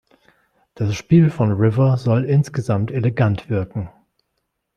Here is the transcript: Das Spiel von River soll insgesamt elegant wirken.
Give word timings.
Das 0.73 0.95
Spiel 0.95 1.29
von 1.29 1.51
River 1.51 1.95
soll 1.95 2.25
insgesamt 2.25 2.89
elegant 2.89 3.51
wirken. 3.51 3.91